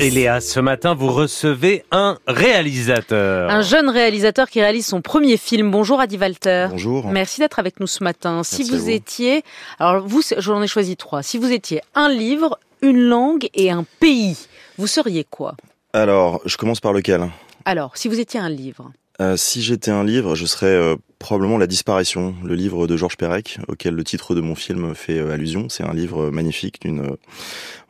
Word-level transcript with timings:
Et 0.00 0.10
Léa, 0.10 0.40
ce 0.40 0.60
matin, 0.60 0.94
vous 0.94 1.10
recevez 1.12 1.84
un 1.90 2.18
réalisateur. 2.28 3.50
Un 3.50 3.62
jeune 3.62 3.88
réalisateur 3.90 4.48
qui 4.48 4.60
réalise 4.60 4.86
son 4.86 5.00
premier 5.02 5.36
film. 5.36 5.72
Bonjour 5.72 5.98
Adi 6.00 6.16
Walter. 6.16 6.68
Bonjour. 6.70 7.08
Merci 7.08 7.40
d'être 7.40 7.58
avec 7.58 7.80
nous 7.80 7.88
ce 7.88 8.04
matin. 8.04 8.44
si 8.44 8.58
Merci 8.58 8.72
à 8.74 8.76
vous, 8.76 8.82
vous. 8.84 8.90
étiez, 8.90 9.42
alors 9.80 10.06
vous, 10.06 10.22
j'en 10.38 10.62
ai 10.62 10.68
choisi 10.68 10.96
trois. 10.96 11.24
Si 11.24 11.36
vous 11.36 11.50
étiez 11.50 11.80
un 11.96 12.08
livre, 12.08 12.60
une 12.80 13.00
langue 13.00 13.48
et 13.54 13.72
un 13.72 13.84
pays, 13.98 14.36
vous 14.76 14.86
seriez 14.86 15.24
quoi? 15.28 15.56
Alors, 15.92 16.42
je 16.44 16.56
commence 16.56 16.78
par 16.78 16.92
lequel? 16.92 17.28
Alors, 17.64 17.96
si 17.96 18.06
vous 18.06 18.20
étiez 18.20 18.38
un 18.38 18.50
livre, 18.50 18.92
Euh, 19.20 19.36
Si 19.36 19.62
j'étais 19.62 19.90
un 19.90 20.04
livre, 20.04 20.36
je 20.36 20.46
serais 20.46 20.66
euh, 20.66 20.94
probablement 21.18 21.58
La 21.58 21.66
disparition, 21.66 22.34
le 22.44 22.54
livre 22.54 22.86
de 22.86 22.96
Georges 22.96 23.16
Perec, 23.16 23.58
auquel 23.68 23.94
le 23.94 24.04
titre 24.04 24.34
de 24.34 24.40
mon 24.40 24.54
film 24.54 24.94
fait 24.94 25.18
euh, 25.18 25.32
allusion. 25.32 25.68
C'est 25.68 25.82
un 25.84 25.92
livre 25.92 26.30
magnifique 26.30 26.80
d'une 26.80 27.00
euh, 27.00 27.16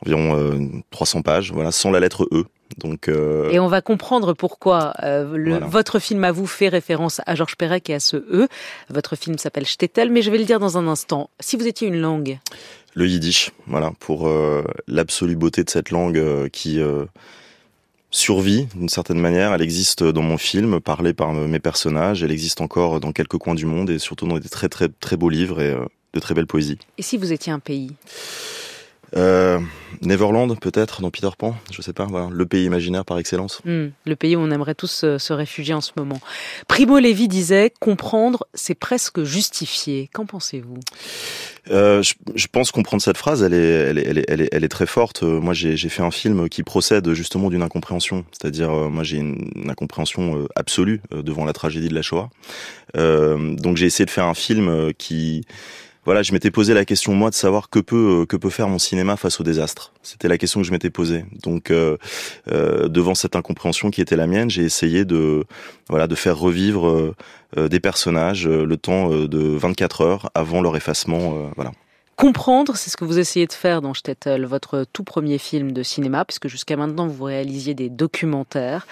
environ 0.05 0.35
euh, 0.37 0.59
300 0.91 1.21
pages, 1.21 1.51
voilà, 1.51 1.71
sans 1.71 1.91
la 1.91 1.99
lettre 1.99 2.27
E. 2.31 2.45
Donc, 2.77 3.07
euh, 3.07 3.49
et 3.49 3.59
on 3.59 3.67
va 3.67 3.81
comprendre 3.81 4.33
pourquoi 4.33 4.93
euh, 5.03 5.35
le- 5.35 5.51
Voilà. 5.51 5.65
votre 5.67 5.97
film 5.99 6.23
à 6.23 6.31
vous 6.31 6.45
fait 6.47 6.69
référence 6.69 7.19
à 7.25 7.33
Georges 7.35 7.55
Perec 7.55 7.89
et 7.89 7.95
à 7.95 7.99
ce 7.99 8.17
E. 8.17 8.47
Votre 8.89 9.15
film 9.15 9.37
s'appelle 9.39 9.65
Shtetl, 9.65 10.09
mais 10.09 10.21
je 10.21 10.29
vais 10.29 10.37
le 10.37 10.45
dire 10.45 10.59
dans 10.59 10.77
un 10.77 10.87
instant. 10.87 11.29
Si 11.39 11.55
vous 11.57 11.67
étiez 11.67 11.87
une 11.87 11.99
langue, 11.99 12.37
le 12.95 13.07
yiddish, 13.07 13.51
voilà, 13.67 13.91
pour 13.99 14.27
euh, 14.27 14.63
l'absolue 14.87 15.35
beauté 15.35 15.63
de 15.63 15.69
cette 15.69 15.89
langue 15.91 16.17
euh, 16.17 16.47
qui 16.49 16.79
euh, 16.79 17.05
survit 18.11 18.67
d'une 18.75 18.89
certaine 18.89 19.19
manière. 19.19 19.53
Elle 19.53 19.61
existe 19.61 20.03
dans 20.03 20.21
mon 20.21 20.37
film, 20.37 20.79
parlée 20.79 21.13
par 21.13 21.29
euh, 21.35 21.47
mes 21.47 21.59
personnages. 21.59 22.23
Elle 22.23 22.31
existe 22.31 22.61
encore 22.61 22.99
dans 22.99 23.11
quelques 23.11 23.37
coins 23.37 23.55
du 23.55 23.65
monde 23.65 23.89
et 23.89 23.99
surtout 23.99 24.27
dans 24.27 24.39
des 24.39 24.49
très 24.49 24.69
très 24.69 24.89
très 24.89 25.17
beaux 25.17 25.29
livres 25.29 25.61
et 25.61 25.71
euh, 25.71 25.85
de 26.13 26.19
très 26.19 26.33
belles 26.33 26.47
poésies. 26.47 26.79
et 26.97 27.01
si 27.03 27.17
vous 27.17 27.31
étiez 27.31 27.51
un 27.51 27.59
pays? 27.59 27.91
Euh, 29.15 29.59
Neverland, 30.01 30.57
peut-être, 30.59 31.01
dans 31.01 31.09
Peter 31.09 31.29
Pan, 31.37 31.55
je 31.71 31.81
sais 31.81 31.93
pas, 31.93 32.05
voilà, 32.05 32.29
le 32.31 32.45
pays 32.45 32.65
imaginaire 32.65 33.03
par 33.05 33.17
excellence. 33.17 33.59
Hmm, 33.65 33.87
le 34.05 34.15
pays 34.15 34.35
où 34.35 34.39
on 34.39 34.51
aimerait 34.51 34.75
tous 34.75 35.03
euh, 35.03 35.17
se 35.17 35.33
réfugier 35.33 35.73
en 35.73 35.81
ce 35.81 35.91
moment. 35.97 36.19
Primo 36.67 36.99
Levi 36.99 37.27
disait 37.27 37.73
comprendre, 37.79 38.47
c'est 38.53 38.75
presque 38.75 39.23
justifié. 39.23 40.09
Qu'en 40.13 40.25
pensez-vous? 40.25 40.79
Euh, 41.71 42.01
je, 42.01 42.13
je 42.35 42.47
pense 42.47 42.71
comprendre 42.71 43.01
cette 43.01 43.17
phrase, 43.17 43.43
elle 43.43 43.53
est, 43.53 43.57
elle 43.57 43.97
est, 43.97 44.05
elle 44.07 44.17
est, 44.19 44.25
elle 44.27 44.41
est, 44.41 44.49
elle 44.51 44.63
est 44.63 44.69
très 44.69 44.85
forte. 44.85 45.23
Euh, 45.23 45.39
Moi, 45.41 45.53
j'ai 45.53 45.77
fait 45.89 46.03
un 46.03 46.11
film 46.11 46.47
qui 46.47 46.63
procède 46.63 47.11
justement 47.13 47.49
d'une 47.49 47.63
incompréhension, 47.63 48.25
c'est-à-dire, 48.31 48.71
euh, 48.71 48.89
moi, 48.89 49.03
j'ai 49.03 49.17
une, 49.17 49.51
une 49.55 49.69
incompréhension 49.69 50.47
absolue 50.55 51.01
devant 51.11 51.45
la 51.45 51.53
tragédie 51.53 51.89
de 51.89 51.95
la 51.95 52.01
Shoah. 52.01 52.29
Euh, 52.95 53.55
donc, 53.55 53.77
j'ai 53.77 53.85
essayé 53.85 54.05
de 54.05 54.11
faire 54.11 54.25
un 54.25 54.33
film 54.33 54.93
qui 54.97 55.43
voilà, 56.09 56.23
je 56.23 56.33
m'étais 56.33 56.49
posé 56.49 56.73
la 56.73 56.85
question 56.85 57.13
moi 57.13 57.29
de 57.29 57.35
savoir 57.35 57.69
que 57.69 57.77
peut 57.77 58.21
euh, 58.21 58.25
que 58.25 58.35
peut 58.35 58.49
faire 58.49 58.67
mon 58.67 58.79
cinéma 58.79 59.15
face 59.15 59.39
au 59.39 59.43
désastre. 59.43 59.93
C'était 60.01 60.27
la 60.27 60.39
question 60.39 60.59
que 60.59 60.65
je 60.65 60.71
m'étais 60.71 60.89
posée. 60.89 61.23
Donc 61.43 61.69
euh, 61.69 61.97
euh, 62.51 62.87
devant 62.87 63.13
cette 63.13 63.35
incompréhension 63.35 63.91
qui 63.91 64.01
était 64.01 64.15
la 64.15 64.25
mienne, 64.25 64.49
j'ai 64.49 64.63
essayé 64.63 65.05
de 65.05 65.43
voilà 65.87 66.07
de 66.07 66.15
faire 66.15 66.35
revivre 66.35 67.13
des 67.55 67.79
personnages 67.79 68.47
le 68.47 68.77
temps 68.77 69.09
de 69.09 69.37
24 69.37 70.01
heures 70.01 70.31
avant 70.33 70.63
leur 70.63 70.75
effacement. 70.75 71.51
voilà. 71.55 71.73
Comprendre, 72.19 72.75
c'est 72.75 72.89
ce 72.89 72.97
que 72.97 73.05
vous 73.05 73.17
essayez 73.17 73.47
de 73.47 73.53
faire 73.53 73.81
dans 73.81 73.93
Shtetl, 73.93 74.43
votre 74.43 74.85
tout 74.91 75.05
premier 75.05 75.37
film 75.37 75.71
de 75.71 75.83
cinéma, 75.83 76.25
puisque 76.25 76.49
jusqu'à 76.49 76.75
maintenant 76.75 77.07
vous 77.07 77.23
réalisiez 77.23 77.75
des 77.75 77.87
documentaires. 77.87 78.85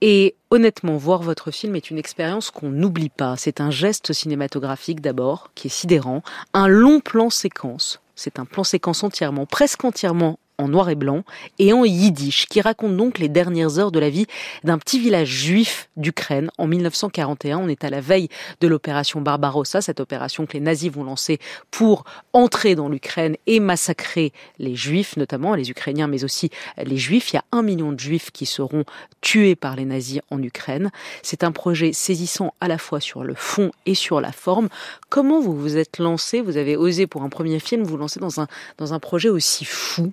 Et 0.00 0.36
honnêtement, 0.52 0.96
voir 0.96 1.20
votre 1.20 1.50
film 1.50 1.74
est 1.74 1.90
une 1.90 1.98
expérience 1.98 2.52
qu'on 2.52 2.68
n'oublie 2.70 3.08
pas. 3.08 3.34
C'est 3.36 3.60
un 3.60 3.72
geste 3.72 4.12
cinématographique 4.12 5.00
d'abord, 5.00 5.50
qui 5.56 5.66
est 5.66 5.70
sidérant, 5.70 6.22
un 6.54 6.68
long 6.68 7.00
plan 7.00 7.30
séquence. 7.30 8.00
C'est 8.14 8.38
un 8.38 8.44
plan 8.44 8.62
séquence 8.62 9.02
entièrement, 9.02 9.44
presque 9.44 9.84
entièrement 9.84 10.38
en 10.58 10.68
noir 10.68 10.90
et 10.90 10.96
blanc 10.96 11.22
et 11.58 11.72
en 11.72 11.84
yiddish, 11.84 12.46
qui 12.46 12.60
raconte 12.60 12.96
donc 12.96 13.18
les 13.18 13.28
dernières 13.28 13.78
heures 13.78 13.92
de 13.92 14.00
la 14.00 14.10
vie 14.10 14.26
d'un 14.64 14.78
petit 14.78 14.98
village 14.98 15.28
juif 15.28 15.88
d'Ukraine 15.96 16.50
en 16.58 16.66
1941. 16.66 17.58
On 17.58 17.68
est 17.68 17.84
à 17.84 17.90
la 17.90 18.00
veille 18.00 18.28
de 18.60 18.66
l'opération 18.66 19.20
Barbarossa, 19.20 19.80
cette 19.80 20.00
opération 20.00 20.46
que 20.46 20.54
les 20.54 20.60
nazis 20.60 20.90
vont 20.90 21.04
lancer 21.04 21.38
pour 21.70 22.04
entrer 22.32 22.74
dans 22.74 22.88
l'Ukraine 22.88 23.36
et 23.46 23.60
massacrer 23.60 24.32
les 24.58 24.74
juifs, 24.74 25.16
notamment 25.16 25.54
les 25.54 25.70
Ukrainiens, 25.70 26.08
mais 26.08 26.24
aussi 26.24 26.50
les 26.76 26.96
juifs. 26.96 27.32
Il 27.32 27.36
y 27.36 27.38
a 27.38 27.44
un 27.52 27.62
million 27.62 27.92
de 27.92 28.00
juifs 28.00 28.30
qui 28.32 28.46
seront 28.46 28.84
tués 29.20 29.54
par 29.54 29.76
les 29.76 29.84
nazis 29.84 30.20
en 30.30 30.42
Ukraine. 30.42 30.90
C'est 31.22 31.44
un 31.44 31.52
projet 31.52 31.92
saisissant 31.92 32.52
à 32.60 32.66
la 32.66 32.78
fois 32.78 33.00
sur 33.00 33.22
le 33.22 33.34
fond 33.34 33.70
et 33.86 33.94
sur 33.94 34.20
la 34.20 34.32
forme. 34.32 34.68
Comment 35.08 35.40
vous 35.40 35.56
vous 35.56 35.76
êtes 35.76 35.98
lancé? 35.98 36.40
Vous 36.40 36.56
avez 36.56 36.76
osé 36.76 37.06
pour 37.06 37.22
un 37.22 37.28
premier 37.28 37.60
film 37.60 37.84
vous 37.84 37.96
lancer 37.96 38.18
dans 38.18 38.40
un, 38.40 38.48
dans 38.78 38.92
un 38.92 38.98
projet 38.98 39.28
aussi 39.28 39.64
fou? 39.64 40.12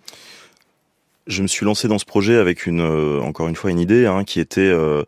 Je 1.27 1.41
me 1.41 1.47
suis 1.47 1.65
lancé 1.65 1.87
dans 1.87 1.97
ce 1.97 2.05
projet 2.05 2.35
avec 2.37 2.67
une, 2.67 2.81
euh, 2.81 3.19
encore 3.19 3.47
une 3.47 3.55
fois, 3.55 3.71
une 3.71 3.79
idée 3.79 4.05
hein, 4.05 4.23
qui 4.23 4.39
était, 4.39 4.61
euh, 4.61 5.03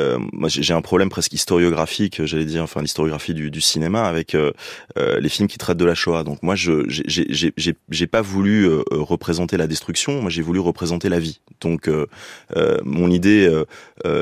euh, 0.00 0.18
moi 0.32 0.48
j'ai 0.48 0.74
un 0.74 0.80
problème 0.82 1.10
presque 1.10 1.32
historiographique, 1.32 2.24
j'allais 2.24 2.44
dire, 2.44 2.64
enfin 2.64 2.82
l'historiographie 2.82 3.34
du, 3.34 3.52
du 3.52 3.60
cinéma 3.60 4.02
avec 4.02 4.34
euh, 4.34 4.50
euh, 4.98 5.20
les 5.20 5.28
films 5.28 5.46
qui 5.46 5.58
traitent 5.58 5.76
de 5.78 5.84
la 5.84 5.94
Shoah. 5.94 6.24
Donc 6.24 6.42
moi, 6.42 6.56
je 6.56 6.82
j'ai- 6.88 8.06
pas 8.08 8.20
voulu 8.20 8.64
euh, 8.68 8.82
représenter 8.90 9.56
la 9.56 9.68
destruction, 9.68 10.20
moi 10.22 10.30
j'ai 10.30 10.42
voulu 10.42 10.58
représenter 10.58 11.08
la 11.08 11.20
vie. 11.20 11.40
Donc 11.60 11.88
mon 12.84 13.08
idée, 13.10 13.48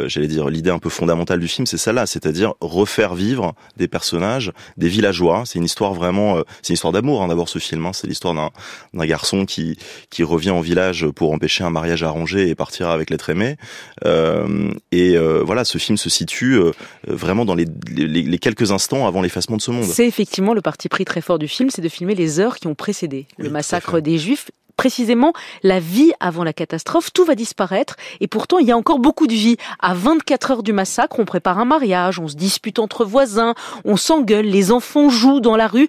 j'allais 0.07 0.27
dire, 0.27 0.51
l'idée 0.51 0.71
un 0.71 0.79
peu 0.79 0.91
fondamentale 0.91 1.41
du 1.41 1.49
film, 1.49 1.67
c'est 1.67 1.79
celle-là, 1.79 2.05
c'est-à-dire 2.05 2.53
refaire 2.61 3.15
vivre 3.15 3.55
des 3.79 3.89
personnages, 3.89 4.53
des 4.77 4.89
villageois. 4.89 5.45
C'est 5.47 5.59
une 5.59 5.65
histoire 5.65 5.95
vraiment, 5.95 6.43
c'est 6.61 6.71
une 6.71 6.75
histoire 6.75 6.93
d'amour 6.93 7.23
hein, 7.23 7.29
d'abord 7.29 7.49
ce 7.49 7.59
film. 7.59 7.87
Hein. 7.87 7.93
C'est 7.95 8.07
l'histoire 8.07 8.35
d'un 8.35 8.51
d'un 8.93 9.07
garçon 9.07 9.47
qui 9.47 9.79
qui 10.11 10.23
revient 10.25 10.51
en 10.51 10.61
village 10.61 11.07
pour 11.09 11.38
empêcher 11.39 11.63
un 11.63 11.71
mariage 11.71 12.03
arrangé 12.03 12.49
et 12.49 12.55
partir 12.55 12.91
avec 12.91 13.11
l'être 13.11 13.31
aimé. 13.31 13.57
Euh, 14.05 14.71
et 14.91 15.17
euh, 15.17 15.43
voilà, 15.45 15.65
ce 15.65 15.79
film 15.79 15.97
se 15.97 16.11
situe 16.11 16.55
euh, 16.55 16.73
vraiment 17.07 17.45
dans 17.45 17.55
les, 17.55 17.67
les, 17.91 18.07
les 18.23 18.39
quelques 18.39 18.73
instants 18.73 19.07
avant 19.07 19.23
l'effacement 19.23 19.57
de 19.57 19.63
ce 19.63 19.71
monde. 19.71 19.85
C'est 19.85 20.07
effectivement 20.07 20.53
le 20.53 20.61
parti 20.61 20.89
pris 20.89 21.05
très 21.05 21.21
fort 21.21 21.39
du 21.39 21.49
film, 21.49 21.71
c'est 21.71 21.83
de 21.83 21.89
filmer 21.89 22.17
les 22.17 22.41
heures 22.41 22.57
qui 22.57 22.67
ont 22.67 22.75
précédé 22.75 23.27
Oui, 23.39 23.45
le 23.45 23.51
massacre 23.51 24.01
des 24.01 24.19
Juifs. 24.19 24.51
Précisément, 24.77 25.33
la 25.65 25.81
vie 25.81 26.13
avant 26.21 26.45
la 26.45 26.53
catastrophe, 26.53 27.13
tout 27.13 27.25
va 27.25 27.35
disparaître. 27.35 27.97
Et 28.21 28.29
pourtant, 28.29 28.59
il 28.59 28.67
y 28.69 28.71
a 28.71 28.77
encore 28.77 29.01
beaucoup 29.01 29.27
de 29.27 29.33
vie. 29.33 29.57
À 29.81 29.93
24 29.93 30.51
heures 30.53 30.63
du 30.63 30.73
massacre, 30.73 31.19
on 31.19 31.25
prépare 31.25 31.59
un 31.59 31.65
mariage, 31.65 32.21
on 32.21 32.29
se 32.29 32.37
dispute 32.37 32.79
entre 32.79 33.05
voisins, 33.05 33.55
on 33.85 33.97
s'engueule, 33.97 34.47
les 34.47 34.71
enfants 34.71 35.09
jouent 35.09 35.41
dans 35.41 35.57
la 35.57 35.67
rue. 35.67 35.89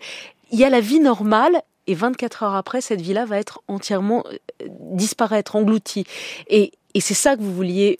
Il 0.52 0.58
y 0.58 0.64
a 0.64 0.72
la 0.72 0.82
vie 0.82 1.00
normale. 1.00 1.62
Et 1.90 1.96
24 1.96 2.44
heures 2.44 2.54
après, 2.54 2.82
cette 2.82 3.02
vie-là 3.02 3.26
va 3.26 3.40
être 3.40 3.64
entièrement 3.68 4.24
euh, 4.32 4.68
disparaître, 4.70 5.56
engloutie. 5.56 6.06
Et 7.00 7.02
c'est 7.02 7.14
ça 7.14 7.38
que 7.38 7.42
vous 7.42 7.54
vouliez, 7.56 7.98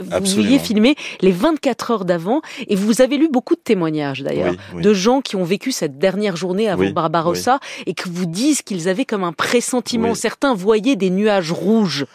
vous 0.00 0.34
vouliez 0.34 0.58
filmer 0.58 0.96
les 1.20 1.30
24 1.30 1.90
heures 1.92 2.04
d'avant. 2.04 2.42
Et 2.66 2.74
vous 2.74 3.00
avez 3.00 3.16
lu 3.16 3.28
beaucoup 3.28 3.54
de 3.54 3.60
témoignages 3.60 4.24
d'ailleurs 4.24 4.54
Oui, 4.54 4.58
oui. 4.74 4.82
de 4.82 4.92
gens 4.92 5.20
qui 5.20 5.36
ont 5.36 5.44
vécu 5.44 5.70
cette 5.70 5.98
dernière 5.98 6.34
journée 6.34 6.68
avant 6.68 6.82
Oui, 6.82 6.92
Barbarossa 6.92 7.60
et 7.86 7.94
qui 7.94 8.08
vous 8.08 8.26
disent 8.26 8.62
qu'ils 8.62 8.88
avaient 8.88 9.04
comme 9.04 9.22
un 9.22 9.32
pressentiment. 9.32 10.16
Certains 10.16 10.52
voyaient 10.52 10.96
des 10.96 11.10
nuages 11.10 11.52
rouges. 11.52 12.06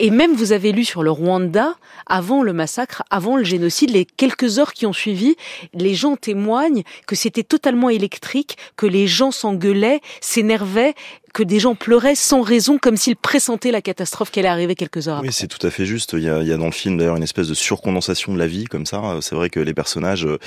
Et 0.00 0.08
même 0.10 0.32
vous 0.32 0.52
avez 0.52 0.72
lu 0.72 0.86
sur 0.86 1.02
le 1.02 1.10
Rwanda, 1.10 1.74
avant 2.06 2.42
le 2.42 2.54
massacre, 2.54 3.02
avant 3.10 3.36
le 3.36 3.44
génocide, 3.44 3.90
les 3.90 4.06
quelques 4.06 4.58
heures 4.58 4.72
qui 4.72 4.86
ont 4.86 4.94
suivi, 4.94 5.36
les 5.74 5.94
gens 5.94 6.16
témoignent 6.16 6.82
que 7.06 7.14
c'était 7.14 7.42
totalement 7.42 7.90
électrique, 7.90 8.56
que 8.76 8.86
les 8.86 9.06
gens 9.06 9.32
s'engueulaient, 9.32 10.00
s'énervaient, 10.22 10.94
que 11.32 11.42
des 11.42 11.58
gens 11.60 11.74
pleuraient 11.74 12.14
sans 12.14 12.42
raison, 12.42 12.78
comme 12.78 12.96
s'ils 12.96 13.16
pressentaient 13.16 13.70
la 13.70 13.82
catastrophe 13.82 14.30
qui 14.30 14.38
allait 14.40 14.48
arriver 14.48 14.74
quelques 14.74 15.08
heures 15.08 15.20
oui, 15.20 15.28
après. 15.28 15.32
c'est 15.32 15.46
tout 15.46 15.64
à 15.66 15.70
fait 15.70 15.86
juste. 15.86 16.12
Il 16.14 16.22
y 16.24 16.28
a, 16.28 16.40
il 16.42 16.48
y 16.48 16.52
a 16.52 16.56
dans 16.56 16.66
le 16.66 16.70
film 16.72 16.96
d'ailleurs 16.98 17.16
une 17.16 17.22
espèce 17.22 17.48
de 17.48 17.54
surcondensation 17.54 18.32
de 18.34 18.38
la 18.38 18.46
vie 18.46 18.64
comme 18.64 18.86
ça. 18.86 19.02
C'est 19.20 19.34
vrai 19.34 19.50
que 19.50 19.60
les 19.60 19.74
personnages, 19.74 20.26
euh, 20.26 20.38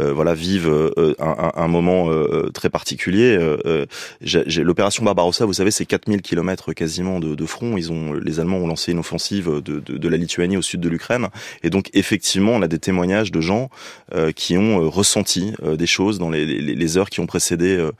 euh, 0.00 0.12
voilà, 0.12 0.34
vivent 0.34 0.68
euh, 0.68 1.14
un, 1.18 1.26
un- 1.28 1.52
un 1.62 1.68
moment 1.68 2.10
euh, 2.10 2.50
très 2.52 2.70
particulier. 2.70 3.36
Euh, 3.36 3.56
euh, 3.66 3.86
j'ai- 4.20 4.44
j'ai- 4.46 4.62
L'opération 4.62 5.04
Barbarossa, 5.04 5.44
vous 5.44 5.52
savez, 5.52 5.70
c'est 5.70 5.86
4000 5.86 6.22
kilomètres 6.22 6.72
quasiment 6.72 7.20
de, 7.20 7.34
de 7.34 7.46
front. 7.46 7.76
Ils 7.76 7.90
ont, 7.92 8.12
les 8.14 8.40
Allemands 8.40 8.58
ont 8.58 8.66
lancé 8.66 8.92
une 8.92 8.98
offensive 8.98 9.48
de, 9.64 9.80
de, 9.80 9.96
de 9.98 10.08
la 10.08 10.16
Lituanie 10.16 10.56
au 10.56 10.62
sud 10.62 10.80
de 10.80 10.88
l'Ukraine, 10.88 11.28
et 11.62 11.70
donc 11.70 11.90
effectivement, 11.94 12.52
on 12.52 12.62
a 12.62 12.68
des 12.68 12.78
témoignages 12.78 13.32
de 13.32 13.40
gens 13.40 13.70
euh, 14.14 14.32
qui 14.32 14.56
ont 14.58 14.82
euh, 14.82 14.86
ressenti 14.88 15.52
euh, 15.62 15.76
des 15.76 15.86
choses 15.86 16.18
dans 16.18 16.30
les, 16.30 16.44
les, 16.46 16.74
les 16.74 16.98
heures 16.98 17.10
qui 17.10 17.20
ont 17.20 17.26
précédé 17.26 17.76
euh, 17.76 17.92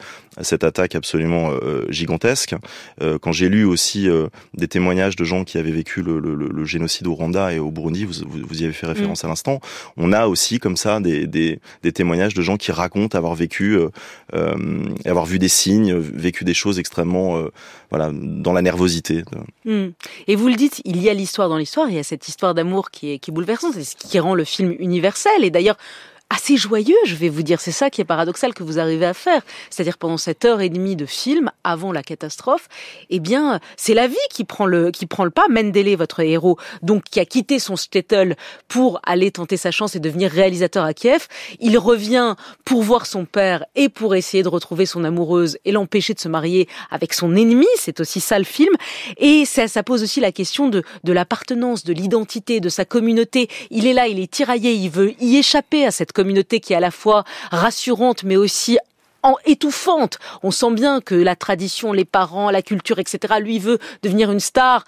cette 0.42 0.64
attaque 0.64 0.94
absolument 0.94 1.50
euh, 1.50 1.84
gigantesque. 1.88 2.54
Euh, 3.02 3.18
quand 3.18 3.32
j'ai 3.32 3.48
lu 3.48 3.64
aussi 3.64 4.08
euh, 4.08 4.28
des 4.54 4.68
témoignages 4.68 5.16
de 5.16 5.24
gens 5.24 5.44
qui 5.44 5.58
avaient 5.58 5.70
vécu 5.70 6.02
le, 6.02 6.18
le, 6.18 6.34
le- 6.34 6.64
génocide 6.64 7.06
au 7.06 7.14
Rwanda 7.14 7.52
et 7.52 7.58
au 7.58 7.70
Burundi, 7.70 8.04
vous, 8.04 8.14
vous, 8.26 8.40
vous 8.46 8.62
y 8.62 8.64
avez 8.64 8.72
fait 8.72 8.86
référence 8.86 9.24
à 9.24 9.28
l'instant, 9.28 9.60
on 9.96 10.12
a 10.12 10.26
aussi 10.26 10.58
comme 10.58 10.76
ça 10.76 11.00
des, 11.00 11.26
des, 11.26 11.60
des 11.82 11.92
témoignages 11.92 12.34
de 12.34 12.42
gens 12.42 12.56
qui 12.56 12.72
racontent 12.72 13.16
avoir 13.16 13.34
vécu, 13.34 13.76
euh, 13.76 13.88
euh, 14.34 14.56
avoir 15.04 15.26
vu 15.26 15.38
des 15.38 15.48
signes, 15.48 15.94
vécu 15.94 16.44
des 16.44 16.54
choses 16.54 16.78
extrêmement, 16.78 17.36
euh, 17.38 17.50
voilà, 17.90 18.10
dans 18.12 18.52
la 18.52 18.62
nervosité. 18.62 19.22
Hmm. 19.64 19.88
Et 20.26 20.34
vous 20.36 20.48
le 20.48 20.54
dites, 20.54 20.82
il 20.84 21.00
y 21.02 21.08
a 21.08 21.14
l'histoire 21.14 21.48
dans 21.48 21.58
l'histoire, 21.58 21.88
il 21.88 21.94
y 21.94 21.98
a 21.98 22.02
cette 22.02 22.26
histoire 22.28 22.54
d'amour 22.54 22.90
qui 22.90 23.12
est, 23.12 23.18
qui 23.18 23.30
est 23.30 23.34
bouleversante, 23.34 23.74
c'est 23.74 23.84
ce 23.84 23.96
qui 23.96 24.18
rend 24.18 24.34
le 24.34 24.44
film 24.44 24.74
universel. 24.78 25.44
Et 25.44 25.50
d'ailleurs, 25.50 25.76
assez 26.30 26.56
joyeux, 26.56 26.96
je 27.04 27.14
vais 27.14 27.28
vous 27.28 27.42
dire. 27.42 27.60
C'est 27.60 27.72
ça 27.72 27.90
qui 27.90 28.00
est 28.00 28.04
paradoxal 28.04 28.52
que 28.52 28.62
vous 28.62 28.78
arrivez 28.78 29.06
à 29.06 29.14
faire. 29.14 29.42
C'est-à-dire 29.70 29.96
pendant 29.98 30.16
cette 30.16 30.44
heure 30.44 30.60
et 30.60 30.68
demie 30.68 30.96
de 30.96 31.06
film, 31.06 31.50
avant 31.64 31.92
la 31.92 32.02
catastrophe, 32.02 32.68
eh 33.10 33.20
bien, 33.20 33.60
c'est 33.76 33.94
la 33.94 34.08
vie 34.08 34.16
qui 34.30 34.44
prend 34.44 34.66
le, 34.66 34.90
qui 34.90 35.06
prend 35.06 35.24
le 35.24 35.30
pas. 35.30 35.46
Mendele, 35.48 35.96
votre 35.96 36.20
héros, 36.20 36.58
donc, 36.82 37.04
qui 37.04 37.20
a 37.20 37.24
quitté 37.24 37.58
son 37.58 37.76
shtetl 37.76 38.34
pour 38.68 39.00
aller 39.04 39.30
tenter 39.30 39.56
sa 39.56 39.70
chance 39.70 39.94
et 39.94 40.00
devenir 40.00 40.30
réalisateur 40.30 40.84
à 40.84 40.94
Kiev. 40.94 41.28
Il 41.60 41.78
revient 41.78 42.34
pour 42.64 42.82
voir 42.82 43.06
son 43.06 43.24
père 43.24 43.64
et 43.76 43.88
pour 43.88 44.14
essayer 44.14 44.42
de 44.42 44.48
retrouver 44.48 44.86
son 44.86 45.04
amoureuse 45.04 45.58
et 45.64 45.72
l'empêcher 45.72 46.14
de 46.14 46.20
se 46.20 46.28
marier 46.28 46.68
avec 46.90 47.14
son 47.14 47.36
ennemi. 47.36 47.66
C'est 47.76 48.00
aussi 48.00 48.20
ça 48.20 48.38
le 48.38 48.44
film. 48.44 48.74
Et 49.18 49.44
ça, 49.44 49.68
ça 49.68 49.82
pose 49.82 50.02
aussi 50.02 50.20
la 50.20 50.32
question 50.32 50.68
de, 50.68 50.82
de 51.04 51.12
l'appartenance, 51.12 51.84
de 51.84 51.92
l'identité, 51.92 52.60
de 52.60 52.68
sa 52.68 52.84
communauté. 52.84 53.48
Il 53.70 53.86
est 53.86 53.94
là, 53.94 54.08
il 54.08 54.18
est 54.18 54.30
tiraillé, 54.30 54.72
il 54.72 54.90
veut 54.90 55.14
y 55.22 55.36
échapper 55.36 55.86
à 55.86 55.90
cette 55.90 56.12
communauté 56.16 56.60
qui 56.60 56.72
est 56.72 56.76
à 56.76 56.80
la 56.80 56.90
fois 56.90 57.24
rassurante 57.52 58.24
mais 58.24 58.36
aussi 58.36 58.78
étouffante. 59.44 60.18
On 60.42 60.50
sent 60.50 60.72
bien 60.72 61.00
que 61.00 61.14
la 61.14 61.36
tradition, 61.36 61.92
les 61.92 62.04
parents, 62.04 62.50
la 62.50 62.62
culture, 62.62 62.98
etc. 62.98 63.34
Lui 63.40 63.58
veut 63.58 63.78
devenir 64.02 64.30
une 64.30 64.40
star, 64.40 64.84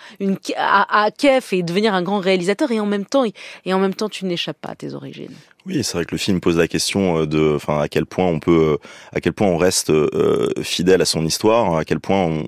à, 0.57 1.05
à 1.05 1.11
Kiev 1.11 1.47
et 1.53 1.63
devenir 1.63 1.95
un 1.95 2.03
grand 2.03 2.21
réalisateur 2.21 2.71
et 2.71 2.81
en 2.81 2.87
même 2.87 3.05
temps, 3.05 3.25
et 3.65 3.75
en 3.75 3.79
même 3.79 3.95
temps, 3.95 4.09
tu 4.09 4.25
n'échappes 4.27 4.61
pas 4.61 4.71
à 4.71 4.75
tes 4.75 4.95
origines. 4.95 5.35
Oui, 5.69 5.85
c'est 5.85 5.99
vrai 5.99 6.07
que 6.07 6.13
le 6.13 6.19
film 6.19 6.41
pose 6.41 6.57
la 6.57 6.67
question 6.67 7.19
euh, 7.19 7.27
de, 7.27 7.53
enfin, 7.55 7.79
à 7.79 7.89
quel 7.89 8.07
point 8.07 8.25
on 8.25 8.41
peut, 8.41 8.73
euh, 8.73 8.77
à 9.13 9.21
quel 9.21 9.35
point 9.35 9.49
on 9.49 9.59
reste 9.59 9.91
euh, 9.91 10.49
fidèle 10.63 11.03
à 11.03 11.05
son 11.05 11.27
histoire, 11.27 11.77
à 11.77 11.85
quel 11.85 12.01
point 12.01 12.43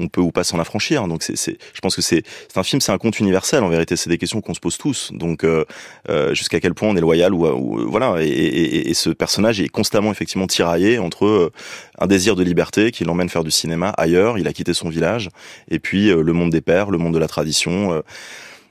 on, 0.00 0.08
peut 0.08 0.20
ou 0.20 0.32
pas 0.32 0.44
s'en 0.44 0.58
affranchir. 0.58 1.08
Donc 1.08 1.22
c'est, 1.22 1.34
je 1.34 1.80
pense 1.80 1.96
que 1.96 2.02
c'est, 2.02 2.22
c'est 2.46 2.58
un 2.58 2.62
film, 2.62 2.82
c'est 2.82 2.92
un 2.92 2.98
conte 2.98 3.20
universel. 3.20 3.64
En 3.64 3.70
vérité, 3.70 3.96
c'est 3.96 4.10
des 4.10 4.18
questions 4.18 4.42
qu'on 4.42 4.52
se 4.52 4.60
pose 4.60 4.76
tous. 4.76 5.10
Donc 5.12 5.46
jusqu'à 6.32 6.60
quel 6.60 6.74
point 6.74 6.90
on 6.90 6.96
est 6.96 7.00
loyal 7.00 7.32
ou, 7.32 7.88
voilà. 7.88 8.16
Et, 8.20 8.92
ce 8.94 9.10
personnage 9.10 9.60
est 9.60 9.68
constamment 9.68 10.10
effectivement 10.10 10.46
tiraillé 10.46 10.98
entre 10.98 11.52
un 11.98 12.06
désir 12.06 12.36
de 12.36 12.42
liberté 12.42 12.90
qui 12.90 13.04
l'emmène 13.04 13.28
faire 13.28 13.44
du 13.44 13.50
cinéma 13.50 13.90
ailleurs. 13.96 14.38
Il 14.38 14.48
a 14.48 14.52
quitté 14.52 14.74
son 14.74 14.88
village 14.88 15.28
et 15.70 15.78
puis 15.78 16.08
le 16.08 16.32
monde 16.32 16.50
des 16.50 16.60
pères, 16.60 16.90
le 16.90 16.98
monde 16.98 17.14
de 17.14 17.18
la 17.18 17.28
tradition 17.28 18.02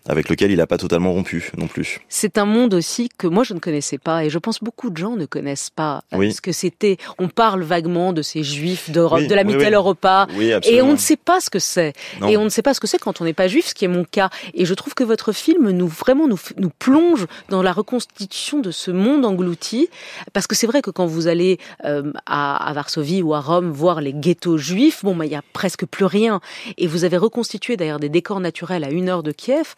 avec 0.08 0.30
lequel 0.30 0.52
il 0.52 0.58
n'a 0.58 0.68
pas 0.68 0.78
totalement 0.78 1.12
rompu 1.12 1.52
non 1.58 1.68
plus. 1.68 2.00
C'est 2.10 2.38
un 2.38 2.46
monde 2.46 2.74
aussi 2.74 3.10
que 3.18 3.28
moi 3.28 3.44
je 3.44 3.54
ne 3.54 3.60
connaissais 3.60 3.98
pas 3.98 4.26
et 4.26 4.30
je 4.30 4.38
pense 4.38 4.60
beaucoup 4.60 4.90
de 4.90 4.98
gens 4.98 5.16
ne 5.16 5.26
connaissent 5.26 5.70
pas 5.70 6.02
oui. 6.14 6.34
ce 6.34 6.42
que 6.42 6.52
c'était. 6.52 6.98
On 7.20 7.28
parle 7.28 7.64
vaguement 7.64 8.14
de 8.14 8.22
ces 8.22 8.44
juifs 8.44 8.90
d'Europe, 8.90 9.20
oui, 9.20 9.28
de 9.28 9.36
la 9.36 9.44
oui, 9.44 9.56
Mitteleuropa 9.56 10.28
et 10.64 10.82
on 10.82 10.94
ne 10.94 10.98
sait 10.98 11.18
pas 11.18 11.40
ce 11.40 11.50
que 11.50 11.60
c'est. 11.60 11.94
Et 12.28 12.38
on 12.38 12.44
ne 12.44 12.50
sait 12.50 12.62
pas 12.62 12.74
ce 12.74 12.80
que 12.80 12.88
c'est 12.88 13.00
quand 13.00 13.22
on 13.22 13.26
n'est 13.26 13.34
pas 13.34 13.48
juif, 13.48 13.68
ce 13.68 13.76
qui 13.76 13.86
est 13.86 13.90
mon 13.90 14.04
cas. 14.04 14.30
Et 14.54 14.66
je 14.66 14.74
trouve 14.74 14.94
que 14.94 15.04
votre 15.04 15.32
film 15.32 15.70
nous 15.72 15.88
vraiment 15.88 16.28
nous, 16.28 16.40
nous 16.58 16.72
plonge 16.80 17.26
dans 17.50 17.62
la 17.62 17.74
reconstitution 17.74 18.60
de 18.60 18.72
ce 18.72 18.92
monde 18.92 19.26
englouti 19.26 19.90
parce 20.34 20.48
que 20.48 20.56
c'est 20.56 20.68
vrai 20.68 20.82
que 20.82 20.90
quand 20.90 21.06
vous 21.06 21.28
allez 21.28 21.60
euh, 21.86 22.12
à, 22.26 22.70
à, 22.70 22.74
Varsovie 22.74 23.22
ou 23.22 23.34
à 23.34 23.42
Rome 23.42 23.72
voir 23.72 24.02
les 24.02 24.14
ghettos 24.14 24.58
juifs, 24.58 25.04
bon, 25.04 25.16
bah, 25.16 25.26
il 25.26 25.32
y 25.32 25.36
a 25.36 25.44
presque 25.54 25.86
plus 25.86 26.06
rien. 26.06 26.40
Et 26.78 26.88
vous 26.88 27.04
avez 27.04 27.18
reconstitué 27.18 27.78
d'ailleurs 27.78 28.00
des 28.00 28.10
décors 28.10 28.40
naturels 28.40 28.84
à 28.84 28.92
une 28.92 29.10
heure 29.10 29.24
de 29.24 29.32
Kiev 29.32 29.74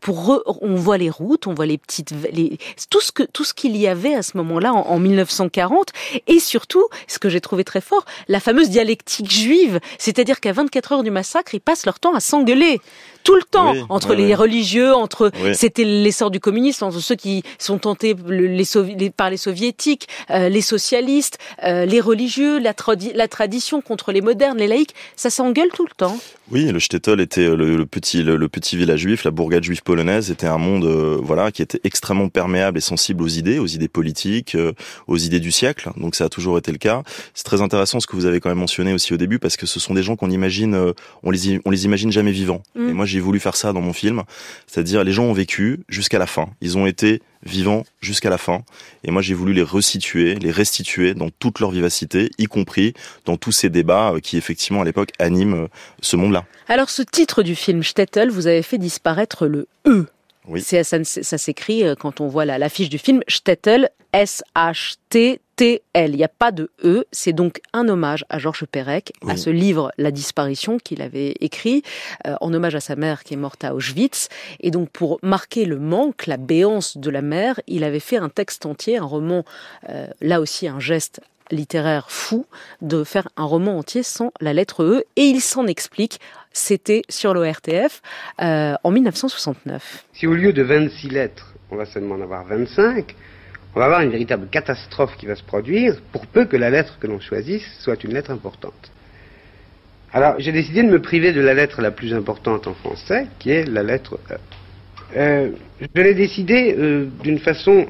pour 0.00 0.26
re, 0.26 0.58
on 0.60 0.74
voit 0.74 0.98
les 0.98 1.10
routes, 1.10 1.46
on 1.46 1.54
voit 1.54 1.66
les 1.66 1.78
petites, 1.78 2.12
les, 2.32 2.58
tout 2.90 3.00
ce 3.00 3.12
que 3.12 3.22
tout 3.22 3.44
ce 3.44 3.54
qu'il 3.54 3.76
y 3.76 3.86
avait 3.86 4.14
à 4.14 4.22
ce 4.22 4.36
moment-là 4.36 4.72
en, 4.72 4.80
en 4.80 4.98
1940, 4.98 5.90
et 6.26 6.38
surtout, 6.38 6.86
ce 7.06 7.18
que 7.18 7.28
j'ai 7.28 7.40
trouvé 7.40 7.64
très 7.64 7.80
fort, 7.80 8.04
la 8.28 8.40
fameuse 8.40 8.70
dialectique 8.70 9.30
juive, 9.30 9.80
c'est-à-dire 9.98 10.40
qu'à 10.40 10.52
24 10.52 10.92
heures 10.92 11.02
du 11.02 11.10
massacre, 11.10 11.54
ils 11.54 11.60
passent 11.60 11.86
leur 11.86 12.00
temps 12.00 12.14
à 12.14 12.20
s'engueuler. 12.20 12.80
Tout 13.24 13.36
le 13.36 13.42
temps. 13.42 13.72
Oui, 13.72 13.84
entre 13.88 14.10
oui, 14.10 14.16
les 14.16 14.26
oui. 14.26 14.34
religieux, 14.34 14.92
entre 14.92 15.30
c'était 15.54 15.84
l'essor 15.84 16.30
du 16.32 16.40
communisme, 16.40 16.84
entre 16.84 16.98
ceux 16.98 17.14
qui 17.14 17.44
sont 17.58 17.78
tentés 17.78 18.16
les, 18.26 18.48
les, 18.48 19.10
par 19.10 19.30
les 19.30 19.36
soviétiques, 19.36 20.08
euh, 20.30 20.48
les 20.48 20.60
socialistes, 20.60 21.38
euh, 21.62 21.86
les 21.86 22.00
religieux, 22.00 22.58
la, 22.58 22.74
tradi 22.74 23.12
la 23.14 23.28
tradition 23.28 23.80
contre 23.80 24.10
les 24.10 24.22
modernes, 24.22 24.58
les 24.58 24.66
laïcs, 24.66 24.94
ça 25.14 25.30
s'engueule 25.30 25.70
tout 25.72 25.84
le 25.84 25.94
temps. 25.96 26.18
Oui, 26.50 26.64
le 26.64 26.78
shtetl 26.80 27.20
était 27.20 27.48
le, 27.48 27.76
le 27.76 27.86
petit 27.86 28.22
le, 28.24 28.36
le, 28.36 28.48
petit 28.48 28.76
village 28.76 29.00
juif, 29.00 29.22
la 29.22 29.30
bourgade 29.30 29.61
juive 29.62 29.82
polonaise 29.82 30.30
était 30.30 30.46
un 30.46 30.58
monde 30.58 30.84
euh, 30.84 31.18
voilà 31.22 31.52
qui 31.52 31.62
était 31.62 31.80
extrêmement 31.84 32.28
perméable 32.28 32.78
et 32.78 32.80
sensible 32.80 33.22
aux 33.22 33.28
idées, 33.28 33.58
aux 33.58 33.66
idées 33.66 33.88
politiques, 33.88 34.54
euh, 34.54 34.72
aux 35.06 35.16
idées 35.16 35.40
du 35.40 35.52
siècle. 35.52 35.90
Donc 35.96 36.14
ça 36.14 36.24
a 36.24 36.28
toujours 36.28 36.58
été 36.58 36.72
le 36.72 36.78
cas. 36.78 37.02
C'est 37.34 37.44
très 37.44 37.60
intéressant 37.60 38.00
ce 38.00 38.06
que 38.06 38.16
vous 38.16 38.26
avez 38.26 38.40
quand 38.40 38.48
même 38.48 38.58
mentionné 38.58 38.92
aussi 38.92 39.12
au 39.14 39.16
début 39.16 39.38
parce 39.38 39.56
que 39.56 39.66
ce 39.66 39.80
sont 39.80 39.94
des 39.94 40.02
gens 40.02 40.16
qu'on 40.16 40.30
imagine 40.30 40.74
euh, 40.74 40.92
on 41.22 41.30
les 41.30 41.60
on 41.64 41.70
les 41.70 41.84
imagine 41.84 42.12
jamais 42.12 42.32
vivants. 42.32 42.62
Mm. 42.74 42.88
Et 42.88 42.92
moi 42.92 43.06
j'ai 43.06 43.20
voulu 43.20 43.40
faire 43.40 43.56
ça 43.56 43.72
dans 43.72 43.80
mon 43.80 43.92
film, 43.92 44.22
c'est-à-dire 44.66 45.04
les 45.04 45.12
gens 45.12 45.24
ont 45.24 45.32
vécu 45.32 45.80
jusqu'à 45.88 46.18
la 46.18 46.26
fin. 46.26 46.48
Ils 46.60 46.78
ont 46.78 46.86
été 46.86 47.22
vivants 47.44 47.84
jusqu'à 48.00 48.30
la 48.30 48.38
fin. 48.38 48.62
Et 49.04 49.10
moi, 49.10 49.22
j'ai 49.22 49.34
voulu 49.34 49.52
les 49.52 49.62
resituer, 49.62 50.36
les 50.36 50.50
restituer 50.50 51.14
dans 51.14 51.30
toute 51.30 51.60
leur 51.60 51.70
vivacité, 51.70 52.30
y 52.38 52.46
compris 52.46 52.94
dans 53.24 53.36
tous 53.36 53.52
ces 53.52 53.68
débats 53.68 54.14
qui, 54.22 54.36
effectivement, 54.36 54.82
à 54.82 54.84
l'époque, 54.84 55.10
animent 55.18 55.68
ce 56.00 56.16
monde-là. 56.16 56.44
Alors, 56.68 56.90
ce 56.90 57.02
titre 57.02 57.42
du 57.42 57.54
film, 57.54 57.82
Stettel, 57.82 58.30
vous 58.30 58.46
avez 58.46 58.62
fait 58.62 58.78
disparaître 58.78 59.46
le 59.46 59.68
E. 59.86 60.06
Oui. 60.48 60.62
Ça, 60.62 60.82
ça, 60.82 61.04
ça 61.04 61.38
s'écrit 61.38 61.84
quand 62.00 62.20
on 62.20 62.28
voit 62.28 62.44
l'affiche 62.44 62.88
du 62.88 62.98
film, 62.98 63.22
Stettel, 63.28 63.90
S-H-T 64.12 65.40
T-L. 65.56 66.10
Il 66.12 66.16
n'y 66.16 66.24
a 66.24 66.28
pas 66.28 66.50
de 66.52 66.70
E. 66.84 67.04
C'est 67.12 67.32
donc 67.32 67.60
un 67.72 67.88
hommage 67.88 68.24
à 68.28 68.38
Georges 68.38 68.66
Perec, 68.66 69.12
oui. 69.22 69.32
à 69.32 69.36
ce 69.36 69.50
livre 69.50 69.92
La 69.98 70.10
disparition 70.10 70.78
qu'il 70.78 71.02
avait 71.02 71.34
écrit, 71.40 71.82
euh, 72.26 72.34
en 72.40 72.52
hommage 72.52 72.74
à 72.74 72.80
sa 72.80 72.96
mère 72.96 73.24
qui 73.24 73.34
est 73.34 73.38
morte 73.38 73.64
à 73.64 73.74
Auschwitz. 73.74 74.28
Et 74.60 74.70
donc, 74.70 74.90
pour 74.90 75.18
marquer 75.22 75.64
le 75.64 75.78
manque, 75.78 76.26
la 76.26 76.36
béance 76.36 76.96
de 76.96 77.10
la 77.10 77.22
mère, 77.22 77.60
il 77.66 77.84
avait 77.84 78.00
fait 78.00 78.16
un 78.16 78.28
texte 78.28 78.66
entier, 78.66 78.98
un 78.98 79.04
roman, 79.04 79.44
euh, 79.88 80.06
là 80.20 80.40
aussi 80.40 80.68
un 80.68 80.80
geste 80.80 81.20
littéraire 81.50 82.10
fou, 82.10 82.46
de 82.80 83.04
faire 83.04 83.28
un 83.36 83.44
roman 83.44 83.78
entier 83.78 84.02
sans 84.02 84.32
la 84.40 84.52
lettre 84.52 84.82
E. 84.82 85.04
Et 85.16 85.24
il 85.24 85.40
s'en 85.40 85.66
explique. 85.66 86.18
C'était 86.52 87.02
sur 87.08 87.34
l'ORTF 87.34 88.02
euh, 88.40 88.74
en 88.82 88.90
1969. 88.90 90.04
Si 90.12 90.26
au 90.26 90.34
lieu 90.34 90.52
de 90.52 90.62
26 90.62 91.08
lettres, 91.08 91.54
on 91.70 91.76
va 91.76 91.84
seulement 91.84 92.16
en 92.16 92.20
avoir 92.20 92.44
25, 92.44 93.14
on 93.74 93.80
va 93.80 93.86
avoir 93.86 94.00
une 94.02 94.10
véritable 94.10 94.48
catastrophe 94.48 95.16
qui 95.16 95.26
va 95.26 95.34
se 95.34 95.42
produire, 95.42 95.96
pour 96.12 96.26
peu 96.26 96.44
que 96.44 96.56
la 96.56 96.70
lettre 96.70 96.98
que 97.00 97.06
l'on 97.06 97.20
choisisse 97.20 97.66
soit 97.80 98.02
une 98.04 98.12
lettre 98.12 98.30
importante. 98.30 98.92
Alors, 100.12 100.34
j'ai 100.38 100.52
décidé 100.52 100.82
de 100.82 100.88
me 100.88 101.00
priver 101.00 101.32
de 101.32 101.40
la 101.40 101.54
lettre 101.54 101.80
la 101.80 101.90
plus 101.90 102.12
importante 102.12 102.66
en 102.66 102.74
français, 102.74 103.28
qui 103.38 103.50
est 103.50 103.64
la 103.64 103.82
lettre 103.82 104.18
E. 104.30 104.36
Euh, 105.16 105.50
je 105.80 106.02
l'ai 106.02 106.14
décidé 106.14 106.74
euh, 106.76 107.06
d'une 107.22 107.38
façon 107.38 107.86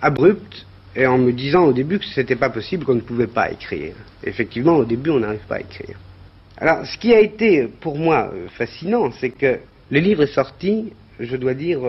abrupte 0.00 0.66
et 0.94 1.06
en 1.06 1.18
me 1.18 1.32
disant 1.32 1.64
au 1.64 1.72
début 1.74 1.98
que 1.98 2.06
c'était 2.06 2.36
pas 2.36 2.48
possible, 2.48 2.84
qu'on 2.86 2.94
ne 2.94 3.00
pouvait 3.00 3.26
pas 3.26 3.50
écrire. 3.50 3.94
Effectivement, 4.24 4.76
au 4.76 4.84
début, 4.84 5.10
on 5.10 5.20
n'arrive 5.20 5.46
pas 5.46 5.56
à 5.56 5.60
écrire. 5.60 5.98
Alors, 6.56 6.86
ce 6.86 6.96
qui 6.96 7.12
a 7.12 7.20
été 7.20 7.68
pour 7.80 7.98
moi 7.98 8.30
euh, 8.32 8.48
fascinant, 8.56 9.10
c'est 9.12 9.30
que 9.30 9.58
le 9.90 10.00
livre 10.00 10.22
est 10.22 10.34
sorti, 10.34 10.94
je 11.20 11.36
dois 11.36 11.52
dire, 11.52 11.80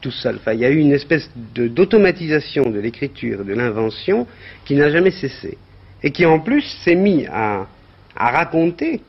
tout 0.00 0.10
seul. 0.10 0.38
Il 0.52 0.60
y 0.60 0.64
a 0.64 0.70
eu 0.70 0.78
une 0.78 0.92
espèce 0.92 1.30
d'automatisation 1.54 2.70
de, 2.70 2.78
l'écriture, 2.78 3.44
de 3.44 3.54
l'invention, 3.54 4.26
qui 4.64 4.74
n'a 4.74 4.90
jamais 4.90 5.10
cessé. 5.10 5.58
Et 6.02 6.10
qui 6.10 6.26
en 6.26 6.40
plus 6.40 6.62
s'est 6.84 6.94
mis 6.94 7.26
à, 7.26 7.66
raconter 8.14 9.02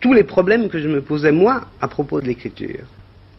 tous 0.00 0.14
les 0.14 0.24
problèmes 0.24 0.68
que 0.68 0.78
je 0.78 0.88
me 0.88 1.02
posais 1.02 1.32
moi 1.32 1.62
à 1.80 1.88
propos 1.88 2.20
de 2.20 2.26
l'écriture. 2.26 2.84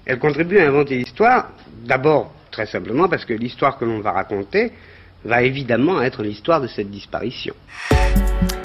Elle 0.06 0.20
contribue 0.20 0.60
à 0.60 0.68
inventer 0.68 0.98
l'histoire, 0.98 1.52
d'abord 1.86 2.34
très 2.52 2.66
simplement 2.66 3.08
parce 3.08 3.26
que 3.26 3.34
l'histoire 3.34 3.78
que 3.78 3.86
l'on 3.86 4.02
va 4.02 4.12
raconter 4.12 4.72
va 5.26 5.44
évidemment 5.44 6.02
être 6.02 6.24
l'histoire 6.24 6.62
de 6.62 6.68
cette 6.68 6.90
disparition. 6.90 7.54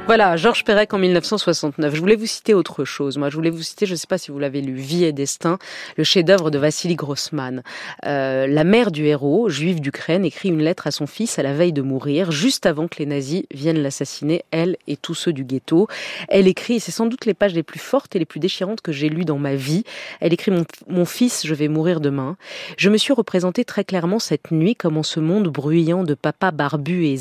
Voilà, 0.06 0.37
Georges 0.37 0.64
Perec 0.64 0.92
en 0.92 0.99
1969. 0.99 1.94
Je 1.94 2.00
voulais 2.00 2.14
vous 2.14 2.26
citer 2.26 2.52
autre 2.52 2.84
chose. 2.84 3.16
Moi, 3.16 3.30
je 3.30 3.37
voulais 3.37 3.49
vous 3.49 3.62
citer, 3.62 3.87
je 3.87 3.92
ne 3.92 3.96
sais 3.96 4.06
pas 4.06 4.18
si 4.18 4.30
vous 4.30 4.38
l'avez 4.38 4.61
lu, 4.61 4.75
Vie 4.75 5.04
et 5.04 5.12
destin, 5.12 5.58
le 5.96 6.04
chef-d'œuvre 6.04 6.50
de 6.50 6.58
Vassili 6.58 6.94
Grossman. 6.94 7.62
Euh, 8.04 8.46
la 8.46 8.64
mère 8.64 8.90
du 8.90 9.06
héros, 9.06 9.49
juive 9.49 9.80
d'Ukraine, 9.80 10.26
écrit 10.26 10.50
une 10.50 10.61
lettre 10.61 10.87
à 10.87 10.90
son 10.90 11.06
fils 11.06 11.38
à 11.38 11.42
la 11.42 11.54
veille 11.54 11.73
de 11.73 11.80
mourir, 11.80 12.32
juste 12.32 12.66
avant 12.66 12.87
que 12.87 12.99
les 12.99 13.06
nazis 13.06 13.44
viennent 13.50 13.82
l'assassiner, 13.82 14.44
elle 14.50 14.76
et 14.87 14.99
tous 14.99 15.14
ceux 15.14 15.32
du 15.32 15.42
ghetto. 15.42 15.88
Elle 16.28 16.49
écrit, 16.49 16.80
c'est 16.80 16.92
sans 16.92 17.06
doute 17.06 17.25
les 17.25 17.32
pages 17.32 17.54
les 17.54 17.62
plus 17.62 17.80
fortes 17.80 18.14
et 18.14 18.18
les 18.18 18.26
plus 18.26 18.40
déchirantes 18.40 18.82
que 18.82 18.92
j'ai 18.92 19.08
lues 19.08 19.25
dans 19.25 19.38
ma 19.38 19.54
vie. 19.54 19.84
Elle 20.20 20.34
écrit 20.34 20.50
mon, 20.50 20.66
mon 20.87 21.06
fils, 21.06 21.46
je 21.46 21.54
vais 21.54 21.68
mourir 21.68 22.00
demain. 22.00 22.37
Je 22.76 22.90
me 22.90 22.99
suis 22.99 23.14
représenté 23.14 23.64
très 23.64 23.84
clairement 23.84 24.18
cette 24.18 24.50
nuit 24.50 24.76
comme 24.76 24.99
en 24.99 25.02
ce 25.02 25.18
monde 25.18 25.49
bruyant 25.49 26.04
de 26.04 26.12
papa 26.12 26.43
barbu 26.50 27.06
et, 27.06 27.18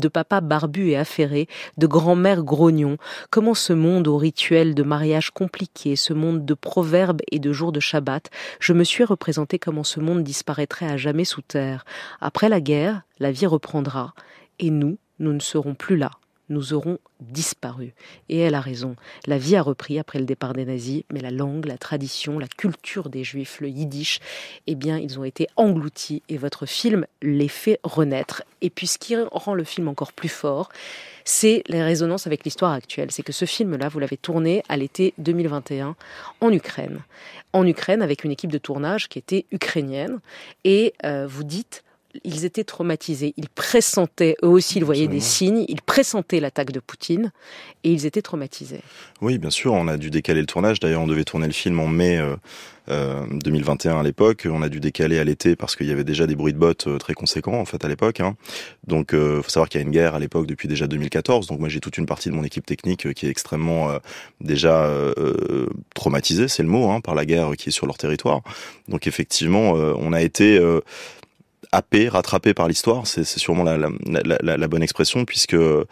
de 0.00 0.08
papa 0.08 0.40
barbu 0.40 0.90
et 0.90 0.96
affairé, 0.96 1.48
de 1.76 1.86
grand-mère 1.86 2.42
grognon, 2.42 2.96
comment 3.30 3.54
ce 3.54 3.72
monde 3.72 4.08
au 4.08 4.16
rituel 4.16 4.74
de 4.74 4.82
mariage 4.82 5.30
compliqué, 5.30 5.96
ce 5.96 6.12
monde 6.12 6.44
de 6.44 6.54
proverbes 6.54 7.22
et 7.30 7.38
de 7.38 7.52
jours 7.52 7.72
de 7.72 7.80
Shabbat, 7.80 8.30
je 8.60 8.72
me 8.72 8.84
suis 8.84 9.04
représenté 9.04 9.58
comment 9.58 9.84
ce 9.84 10.00
monde 10.00 10.22
disparaîtrait 10.22 10.86
à 10.86 10.96
jamais 10.96 11.24
sous 11.24 11.42
terre. 11.42 11.84
Après 12.20 12.48
la 12.48 12.60
guerre, 12.60 13.02
la 13.18 13.32
vie 13.32 13.46
reprendra, 13.46 14.14
et 14.58 14.70
nous, 14.70 14.98
nous 15.18 15.32
ne 15.32 15.40
serons 15.40 15.74
plus 15.74 15.96
là. 15.96 16.10
Nous 16.50 16.74
aurons 16.74 16.98
disparu. 17.20 17.94
Et 18.28 18.38
elle 18.38 18.54
a 18.54 18.60
raison. 18.60 18.96
La 19.26 19.38
vie 19.38 19.56
a 19.56 19.62
repris 19.62 19.98
après 19.98 20.18
le 20.18 20.24
départ 20.26 20.52
des 20.52 20.64
nazis, 20.64 21.04
mais 21.12 21.20
la 21.20 21.30
langue, 21.30 21.64
la 21.64 21.78
tradition, 21.78 22.38
la 22.38 22.48
culture 22.48 23.08
des 23.08 23.24
juifs, 23.24 23.60
le 23.60 23.68
yiddish, 23.68 24.20
eh 24.66 24.74
bien, 24.74 24.98
ils 24.98 25.18
ont 25.18 25.24
été 25.24 25.46
engloutis 25.56 26.22
et 26.28 26.36
votre 26.36 26.66
film 26.66 27.06
les 27.22 27.48
fait 27.48 27.80
renaître. 27.82 28.42
Et 28.60 28.70
puis, 28.70 28.86
ce 28.86 28.98
qui 28.98 29.16
rend 29.16 29.54
le 29.54 29.64
film 29.64 29.88
encore 29.88 30.12
plus 30.12 30.28
fort, 30.28 30.68
c'est 31.24 31.62
les 31.68 31.82
résonances 31.82 32.26
avec 32.26 32.44
l'histoire 32.44 32.72
actuelle. 32.72 33.10
C'est 33.10 33.22
que 33.22 33.32
ce 33.32 33.44
film-là, 33.44 33.88
vous 33.88 33.98
l'avez 33.98 34.16
tourné 34.16 34.62
à 34.68 34.76
l'été 34.76 35.14
2021 35.18 35.94
en 36.40 36.52
Ukraine. 36.52 37.00
En 37.52 37.66
Ukraine, 37.66 38.02
avec 38.02 38.24
une 38.24 38.32
équipe 38.32 38.52
de 38.52 38.58
tournage 38.58 39.08
qui 39.08 39.18
était 39.18 39.46
ukrainienne. 39.52 40.18
Et 40.64 40.94
euh, 41.04 41.26
vous 41.28 41.44
dites, 41.44 41.84
ils 42.24 42.44
étaient 42.44 42.64
traumatisés. 42.64 43.34
Ils 43.36 43.48
pressentaient, 43.48 44.36
eux 44.42 44.48
aussi, 44.48 44.78
ils 44.78 44.84
voyaient 44.84 45.08
des 45.08 45.20
signes, 45.20 45.64
ils 45.68 45.82
pressentaient 45.82 46.40
l'attaque 46.40 46.72
de 46.72 46.80
Poutine 46.80 47.32
et 47.84 47.92
ils 47.92 48.06
étaient 48.06 48.22
traumatisés. 48.22 48.80
Oui, 49.20 49.38
bien 49.38 49.50
sûr, 49.50 49.72
on 49.72 49.88
a 49.88 49.96
dû 49.96 50.10
décaler 50.10 50.40
le 50.40 50.46
tournage. 50.46 50.80
D'ailleurs, 50.80 51.02
on 51.02 51.06
devait 51.06 51.24
tourner 51.24 51.46
le 51.46 51.52
film 51.52 51.80
en 51.80 51.86
mai 51.86 52.18
euh, 52.18 52.36
euh, 52.90 53.24
2021 53.30 54.00
à 54.00 54.02
l'époque. 54.02 54.46
On 54.50 54.62
a 54.62 54.68
dû 54.68 54.80
décaler 54.80 55.18
à 55.18 55.24
l'été 55.24 55.54
parce 55.54 55.76
qu'il 55.76 55.86
y 55.86 55.92
avait 55.92 56.04
déjà 56.04 56.26
des 56.26 56.34
bruits 56.34 56.52
de 56.52 56.58
bottes 56.58 56.86
euh, 56.88 56.98
très 56.98 57.14
conséquents 57.14 57.60
en 57.60 57.64
fait 57.64 57.84
à 57.84 57.88
l'époque. 57.88 58.20
Hein. 58.20 58.36
Donc, 58.86 59.14
euh, 59.14 59.42
faut 59.42 59.50
savoir 59.50 59.68
qu'il 59.68 59.80
y 59.80 59.84
a 59.84 59.86
une 59.86 59.92
guerre 59.92 60.14
à 60.14 60.18
l'époque 60.18 60.46
depuis 60.46 60.66
déjà 60.66 60.86
2014. 60.86 61.46
Donc, 61.46 61.60
moi, 61.60 61.68
j'ai 61.68 61.80
toute 61.80 61.98
une 61.98 62.06
partie 62.06 62.30
de 62.30 62.34
mon 62.34 62.42
équipe 62.42 62.66
technique 62.66 63.06
euh, 63.06 63.12
qui 63.12 63.26
est 63.26 63.30
extrêmement 63.30 63.90
déjà 64.40 64.90
traumatisée, 65.94 66.48
c'est 66.48 66.62
le 66.62 66.68
mot, 66.68 66.90
hein, 66.90 67.00
par 67.00 67.14
la 67.14 67.24
guerre 67.24 67.52
qui 67.56 67.68
est 67.68 67.72
sur 67.72 67.86
leur 67.86 67.98
territoire. 67.98 68.42
Donc, 68.88 69.06
effectivement, 69.06 69.72
on 69.72 70.12
a 70.12 70.22
été 70.22 70.60
happé, 71.72 72.08
rattrapé 72.08 72.54
par 72.54 72.68
l'histoire, 72.68 73.06
c'est 73.06 73.24
sûrement 73.24 73.64
la, 73.64 73.76
la, 73.76 74.68
bonne 74.68 74.82
expression, 74.82 75.24
puisque 75.24 75.54
euh, 75.54 75.84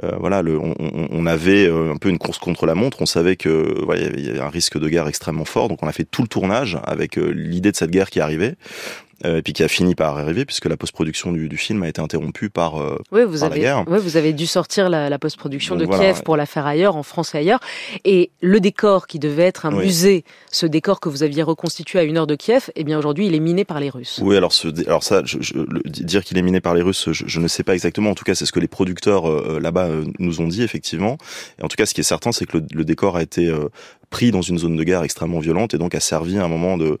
voilà, 0.00 0.42
on, 0.42 1.26
avait 1.26 1.66
euh, 1.66 1.92
un 1.92 1.96
peu 1.96 2.08
une 2.08 2.18
course 2.18 2.38
contre 2.38 2.66
la 2.66 2.74
montre. 2.74 3.00
On 3.00 3.06
savait 3.06 3.36
que 3.36 3.76
il 3.96 4.24
y 4.24 4.30
avait 4.30 4.40
un 4.40 4.48
risque 4.48 4.78
de 4.78 4.88
guerre 4.88 5.08
extrêmement 5.08 5.44
fort, 5.44 5.68
donc 5.68 5.82
on 5.82 5.88
a 5.88 5.92
fait 5.92 6.04
tout 6.04 6.22
le 6.22 6.28
tournage 6.28 6.78
avec 6.84 7.18
euh, 7.18 7.30
l'idée 7.30 7.72
de 7.72 7.76
cette 7.76 7.90
guerre 7.90 8.10
qui 8.10 8.20
arrivait. 8.20 8.56
Euh, 9.24 9.38
et 9.38 9.42
puis 9.42 9.52
qui 9.52 9.62
a 9.62 9.68
fini 9.68 9.94
par 9.94 10.18
arriver 10.18 10.44
puisque 10.44 10.66
la 10.66 10.76
post-production 10.76 11.32
du, 11.32 11.48
du, 11.48 11.56
film 11.56 11.82
a 11.84 11.88
été 11.88 12.00
interrompue 12.00 12.50
par, 12.50 12.80
euh, 12.80 12.98
oui, 13.12 13.22
vous 13.24 13.38
par 13.38 13.44
avez, 13.44 13.56
la 13.56 13.62
guerre. 13.62 13.84
Oui, 13.86 13.98
vous 14.02 14.16
avez 14.16 14.32
dû 14.32 14.46
sortir 14.46 14.90
la, 14.90 15.08
la 15.08 15.18
post-production 15.18 15.76
de 15.76 15.84
voilà, 15.84 16.02
Kiev 16.02 16.16
ouais. 16.16 16.22
pour 16.22 16.36
la 16.36 16.46
faire 16.46 16.66
ailleurs, 16.66 16.96
en 16.96 17.04
France 17.04 17.34
et 17.34 17.38
ailleurs. 17.38 17.60
Et 18.04 18.30
le 18.40 18.58
décor 18.58 19.06
qui 19.06 19.18
devait 19.18 19.44
être 19.44 19.64
un 19.64 19.74
Oui. 19.74 19.84
musée, 19.84 20.24
ce 20.50 20.66
décor 20.66 20.98
que 20.98 21.08
vous 21.08 21.22
aviez 21.22 21.42
reconstitué 21.42 22.00
à 22.00 22.02
une 22.02 22.18
heure 22.18 22.26
de 22.26 22.34
Kiev, 22.34 22.70
eh 22.74 22.82
bien 22.82 22.98
aujourd'hui 22.98 23.26
il 23.26 23.34
est 23.34 23.40
miné 23.40 23.64
par 23.64 23.78
les 23.78 23.90
Russes. 23.90 24.18
Oui, 24.22 24.36
alors, 24.36 24.52
ce, 24.52 24.68
alors 24.86 25.04
ça, 25.04 25.22
je, 25.24 25.38
je, 25.40 25.54
le, 25.54 25.82
dire 25.88 26.24
qu'il 26.24 26.36
est 26.36 26.42
miné 26.42 26.60
par 26.60 26.74
les 26.74 26.82
Russes, 26.82 27.12
je, 27.12 27.24
je, 27.26 27.40
ne 27.40 27.48
sais 27.48 27.62
pas 27.62 27.74
exactement. 27.74 28.10
En 28.10 28.14
tout 28.14 28.24
cas, 28.24 28.34
c'est 28.34 28.46
ce 28.46 28.52
que 28.52 28.60
les 28.60 28.68
producteurs 28.68 29.30
euh, 29.30 29.60
là-bas 29.60 29.88
nous 30.18 30.40
ont 30.40 30.48
dit 30.48 30.62
effectivement. 30.62 31.16
Et 31.60 31.64
en 31.64 31.68
tout 31.68 31.76
cas, 31.76 31.86
ce 31.86 31.94
qui 31.94 32.00
est 32.00 32.04
certain, 32.04 32.32
c'est 32.32 32.46
que 32.46 32.58
le, 32.58 32.64
le 32.74 32.84
décor 32.84 33.16
a 33.16 33.22
été 33.22 33.52
pris 34.10 34.30
dans 34.30 34.42
une 34.42 34.58
zone 34.58 34.76
de 34.76 34.84
guerre 34.84 35.02
extrêmement 35.02 35.40
violente 35.40 35.74
et 35.74 35.78
donc 35.78 35.94
a 35.94 36.00
servi 36.00 36.38
à 36.38 36.44
un 36.44 36.48
moment 36.48 36.76
de 36.76 36.98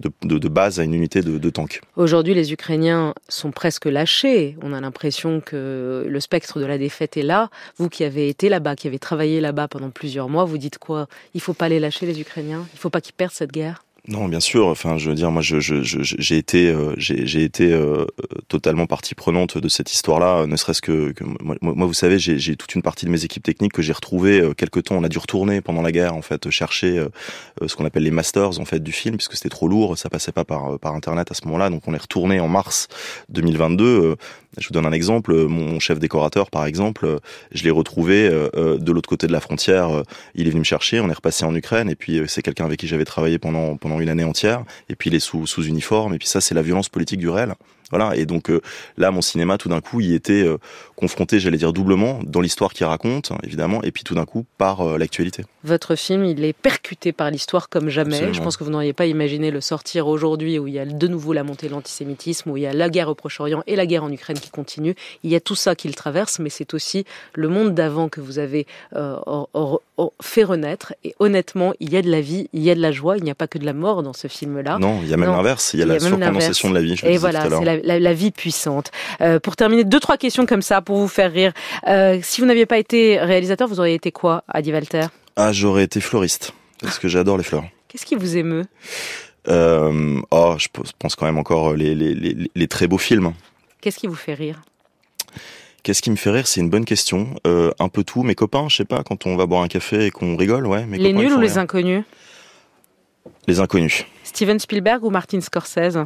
de, 0.00 0.48
base 0.48 0.80
à 0.80 0.84
une 0.84 0.94
unité 0.94 1.22
de, 1.22 1.38
de 1.38 1.50
tank. 1.50 1.80
Aujourd'hui, 1.96 2.34
les 2.34 2.52
Ukrainiens 2.52 3.14
sont 3.28 3.50
presque 3.50 3.86
lâchés. 3.86 4.56
On 4.62 4.72
a 4.72 4.80
l'impression 4.80 5.40
que 5.40 6.06
le 6.08 6.20
spectre 6.20 6.60
de 6.60 6.66
la 6.66 6.78
défaite 6.78 7.16
est 7.16 7.22
là. 7.22 7.50
Vous 7.78 7.88
qui 7.88 8.04
avez 8.04 8.28
été 8.28 8.48
là-bas, 8.48 8.76
qui 8.76 8.88
avez 8.88 8.98
travaillé 8.98 9.40
là-bas 9.40 9.68
pendant 9.68 9.90
plusieurs 9.90 10.28
mois, 10.28 10.44
vous 10.44 10.58
dites 10.58 10.78
quoi? 10.78 11.08
Il 11.34 11.40
faut 11.40 11.54
pas 11.54 11.68
les 11.68 11.80
lâcher, 11.80 12.06
les 12.06 12.20
Ukrainiens? 12.20 12.66
Il 12.72 12.78
faut 12.78 12.90
pas 12.90 13.00
qu'ils 13.00 13.14
perdent 13.14 13.32
cette 13.32 13.52
guerre? 13.52 13.84
Non, 14.06 14.28
bien 14.28 14.40
sûr. 14.40 14.66
Enfin, 14.66 14.98
je 14.98 15.08
veux 15.08 15.16
dire, 15.16 15.30
moi, 15.30 15.40
je, 15.40 15.60
je, 15.60 15.82
je, 15.82 15.98
j'ai 16.02 16.36
été, 16.36 16.68
euh, 16.68 16.92
j'ai, 16.98 17.26
j'ai 17.26 17.42
été 17.42 17.72
euh, 17.72 18.04
totalement 18.48 18.86
partie 18.86 19.14
prenante 19.14 19.56
de 19.56 19.68
cette 19.68 19.90
histoire-là. 19.94 20.46
Ne 20.46 20.56
serait-ce 20.56 20.82
que, 20.82 21.12
que 21.12 21.24
moi, 21.24 21.86
vous 21.86 21.94
savez, 21.94 22.18
j'ai, 22.18 22.38
j'ai 22.38 22.54
toute 22.54 22.74
une 22.74 22.82
partie 22.82 23.06
de 23.06 23.10
mes 23.10 23.24
équipes 23.24 23.42
techniques 23.42 23.72
que 23.72 23.80
j'ai 23.80 23.94
retrouvées 23.94 24.42
euh, 24.42 24.52
quelque 24.52 24.78
temps. 24.78 24.96
On 24.96 25.04
a 25.04 25.08
dû 25.08 25.16
retourner 25.16 25.62
pendant 25.62 25.80
la 25.80 25.90
guerre, 25.90 26.14
en 26.14 26.20
fait, 26.20 26.50
chercher 26.50 26.98
euh, 26.98 27.08
ce 27.66 27.74
qu'on 27.76 27.86
appelle 27.86 28.02
les 28.02 28.10
masters, 28.10 28.60
en 28.60 28.66
fait, 28.66 28.80
du 28.80 28.92
film, 28.92 29.16
puisque 29.16 29.36
c'était 29.36 29.48
trop 29.48 29.68
lourd, 29.68 29.96
ça 29.96 30.10
passait 30.10 30.32
pas 30.32 30.44
par 30.44 30.78
par 30.78 30.94
internet 30.94 31.30
à 31.30 31.34
ce 31.34 31.46
moment-là. 31.46 31.70
Donc, 31.70 31.84
on 31.86 31.94
est 31.94 31.98
retourné 31.98 32.40
en 32.40 32.48
mars 32.48 32.88
2022. 33.30 34.16
Je 34.58 34.68
vous 34.68 34.72
donne 34.74 34.86
un 34.86 34.92
exemple. 34.92 35.34
Mon 35.46 35.80
chef 35.80 35.98
décorateur, 35.98 36.50
par 36.50 36.66
exemple, 36.66 37.18
je 37.52 37.64
l'ai 37.64 37.70
retrouvé 37.70 38.28
euh, 38.28 38.78
de 38.78 38.92
l'autre 38.92 39.08
côté 39.08 39.26
de 39.26 39.32
la 39.32 39.40
frontière. 39.40 40.02
Il 40.34 40.46
est 40.46 40.50
venu 40.50 40.60
me 40.60 40.64
chercher. 40.64 41.00
On 41.00 41.08
est 41.08 41.14
repassé 41.14 41.44
en 41.44 41.54
Ukraine, 41.54 41.88
et 41.88 41.96
puis 41.96 42.20
c'est 42.26 42.42
quelqu'un 42.42 42.66
avec 42.66 42.78
qui 42.78 42.86
j'avais 42.86 43.04
travaillé 43.04 43.38
pendant 43.38 43.76
pendant 43.76 43.93
une 44.00 44.08
année 44.08 44.24
entière. 44.24 44.64
Et 44.88 44.96
puis 44.96 45.10
il 45.10 45.16
est 45.16 45.20
sous 45.20 45.46
sous 45.46 45.64
uniforme. 45.66 46.14
Et 46.14 46.18
puis 46.18 46.28
ça, 46.28 46.40
c'est 46.40 46.54
la 46.54 46.62
violence 46.62 46.88
politique 46.88 47.20
du 47.20 47.28
réel. 47.28 47.54
Voilà. 47.90 48.16
Et 48.16 48.26
donc 48.26 48.50
euh, 48.50 48.60
là, 48.96 49.10
mon 49.10 49.22
cinéma, 49.22 49.58
tout 49.58 49.68
d'un 49.68 49.80
coup, 49.80 50.00
il 50.00 50.14
était 50.14 50.42
euh, 50.42 50.58
confronté, 50.96 51.38
j'allais 51.38 51.58
dire 51.58 51.72
doublement, 51.72 52.20
dans 52.24 52.40
l'histoire 52.40 52.72
qu'il 52.72 52.86
raconte, 52.86 53.32
évidemment, 53.42 53.82
et 53.82 53.90
puis 53.90 54.04
tout 54.04 54.14
d'un 54.14 54.24
coup 54.24 54.44
par 54.58 54.80
euh, 54.80 54.98
l'actualité. 54.98 55.44
Votre 55.64 55.94
film, 55.94 56.24
il 56.24 56.44
est 56.44 56.52
percuté 56.52 57.12
par 57.12 57.30
l'histoire 57.30 57.68
comme 57.68 57.88
jamais. 57.88 58.16
Absolument. 58.16 58.34
Je 58.34 58.42
pense 58.42 58.56
que 58.56 58.64
vous 58.64 58.70
n'auriez 58.70 58.92
pas 58.92 59.06
imaginé 59.06 59.50
le 59.50 59.60
sortir 59.60 60.06
aujourd'hui, 60.06 60.58
où 60.58 60.66
il 60.66 60.74
y 60.74 60.78
a 60.78 60.86
de 60.86 61.08
nouveau 61.08 61.32
la 61.32 61.44
montée 61.44 61.68
de 61.68 61.72
l'antisémitisme, 61.72 62.50
où 62.50 62.56
il 62.56 62.62
y 62.62 62.66
a 62.66 62.72
la 62.72 62.88
guerre 62.88 63.08
au 63.08 63.14
Proche-Orient 63.14 63.62
et 63.66 63.76
la 63.76 63.86
guerre 63.86 64.04
en 64.04 64.12
Ukraine 64.12 64.38
qui 64.38 64.50
continue. 64.50 64.94
Il 65.22 65.30
y 65.30 65.34
a 65.34 65.40
tout 65.40 65.54
ça 65.54 65.74
qui 65.74 65.88
le 65.88 65.94
traverse, 65.94 66.38
mais 66.38 66.50
c'est 66.50 66.74
aussi 66.74 67.04
le 67.34 67.48
monde 67.48 67.74
d'avant 67.74 68.08
que 68.08 68.20
vous 68.20 68.38
avez 68.38 68.66
or, 68.92 69.48
or, 69.54 69.82
or, 69.96 70.12
fait 70.20 70.44
renaître. 70.44 70.94
Et 71.04 71.14
honnêtement, 71.18 71.72
il 71.80 71.92
y 71.92 71.96
a 71.96 72.02
de 72.02 72.10
la 72.10 72.20
vie, 72.20 72.48
il 72.52 72.62
y 72.62 72.70
a 72.70 72.74
de 72.74 72.80
la 72.80 72.92
joie. 72.92 73.16
Il 73.16 73.24
n'y 73.24 73.30
a 73.30 73.34
pas 73.34 73.46
que 73.46 73.58
de 73.58 73.64
la 73.64 73.72
mort 73.72 74.02
dans 74.02 74.12
ce 74.12 74.28
film-là. 74.28 74.78
Non, 74.78 75.00
il 75.02 75.08
y 75.08 75.14
a 75.14 75.16
même 75.16 75.30
l'inverse. 75.30 75.72
Il 75.74 75.80
y 75.80 75.82
a, 75.82 75.86
il 75.86 75.88
y 75.88 75.90
a 75.90 75.94
la 75.94 76.00
surcondensation 76.00 76.70
de 76.70 76.74
la 76.74 76.82
vie. 76.82 76.96
Je 76.96 77.06
et 77.06 77.16
voilà, 77.16 77.48
c'est 77.48 77.64
la, 77.64 77.83
la, 77.84 77.98
la, 77.98 78.12
vie 78.12 78.30
puissante. 78.30 78.90
Euh, 79.20 79.38
pour 79.38 79.56
terminer, 79.56 79.84
deux 79.84 80.00
trois 80.00 80.16
questions 80.16 80.46
comme 80.46 80.62
ça 80.62 80.80
pour 80.82 80.96
vous 80.96 81.08
faire 81.08 81.32
rire. 81.32 81.52
Euh, 81.86 82.18
si 82.22 82.40
vous 82.40 82.46
n'aviez 82.46 82.66
pas 82.66 82.78
été 82.78 83.18
réalisateur, 83.18 83.68
vous 83.68 83.80
auriez 83.80 83.94
été 83.94 84.12
quoi, 84.12 84.44
Adi 84.48 84.72
Walter? 84.72 85.06
Ah, 85.36 85.52
j'aurais 85.52 85.84
été 85.84 86.00
fleuriste 86.00 86.52
parce 86.80 86.98
que 86.98 87.08
j'adore 87.08 87.36
les 87.38 87.44
fleurs. 87.44 87.64
Qu'est-ce 87.88 88.06
qui 88.06 88.14
vous 88.16 88.36
émeut? 88.36 88.64
Euh, 89.48 90.20
Oh, 90.30 90.56
je 90.58 90.68
pense 90.98 91.14
quand 91.16 91.26
même 91.26 91.38
encore 91.38 91.74
les, 91.74 91.94
les, 91.94 92.14
les, 92.14 92.50
les 92.54 92.68
très 92.68 92.86
beaux 92.86 92.98
films. 92.98 93.32
Qu'est-ce 93.80 93.98
qui 93.98 94.06
vous 94.06 94.14
fait 94.14 94.34
rire? 94.34 94.62
Qu'est-ce 95.82 96.00
qui 96.00 96.10
me 96.10 96.16
fait 96.16 96.30
rire? 96.30 96.46
C'est 96.46 96.60
une 96.60 96.70
bonne 96.70 96.86
question. 96.86 97.34
Euh, 97.46 97.70
un 97.78 97.88
peu 97.88 98.04
tout. 98.04 98.22
Mes 98.22 98.34
copains, 98.34 98.68
je 98.70 98.76
sais 98.76 98.86
pas, 98.86 99.02
quand 99.02 99.26
on 99.26 99.36
va 99.36 99.44
boire 99.44 99.62
un 99.62 99.68
café 99.68 100.06
et 100.06 100.10
qu'on 100.10 100.34
rigole, 100.36 100.66
ouais. 100.66 100.86
Mes 100.86 100.96
les 100.96 101.12
copains, 101.12 101.24
nuls 101.24 101.32
ou 101.34 101.40
les 101.40 101.58
inconnus? 101.58 102.04
Les 103.46 103.60
inconnus. 103.60 104.04
Steven 104.22 104.58
Spielberg 104.58 105.04
ou 105.04 105.10
Martin 105.10 105.42
Scorsese? 105.42 105.98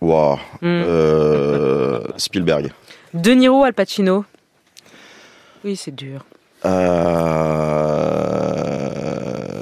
Wow. 0.00 0.36
Mm. 0.62 0.66
Euh, 0.66 2.00
Spielberg. 2.16 2.72
De 3.12 3.32
Niro, 3.32 3.64
Al 3.64 3.74
Pacino 3.74 4.24
Oui, 5.64 5.76
c'est 5.76 5.94
dur. 5.94 6.24
Euh... 6.64 6.70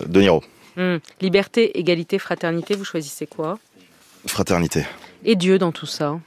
De 0.06 0.20
Niro. 0.20 0.44
Mm. 0.76 0.98
Liberté, 1.20 1.78
égalité, 1.78 2.18
fraternité, 2.18 2.74
vous 2.76 2.84
choisissez 2.84 3.26
quoi? 3.26 3.58
Fraternité. 4.26 4.84
Et 5.24 5.34
Dieu 5.36 5.58
dans 5.58 5.72
tout 5.72 5.86
ça 5.86 6.18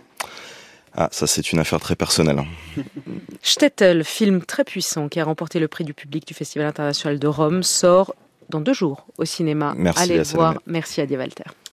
ah, 0.93 1.07
ça 1.11 1.25
c'est 1.25 1.53
une 1.53 1.59
affaire 1.59 1.79
très 1.79 1.95
personnelle. 1.95 2.43
Stettel, 3.41 4.03
film 4.03 4.43
très 4.43 4.65
puissant 4.65 5.07
qui 5.07 5.21
a 5.21 5.23
remporté 5.23 5.57
le 5.59 5.69
prix 5.69 5.85
du 5.85 5.93
public 5.93 6.27
du 6.27 6.33
Festival 6.33 6.67
international 6.67 7.17
de 7.17 7.27
Rome, 7.27 7.63
sort 7.63 8.13
dans 8.49 8.59
deux 8.59 8.73
jours 8.73 9.05
au 9.17 9.23
cinéma. 9.23 9.73
Merci 9.77 10.03
Allez 10.03 10.19
à 10.19 10.23
voir. 10.23 10.55
Merci 10.65 10.99
à 10.99 11.05
Walter. 11.05 11.45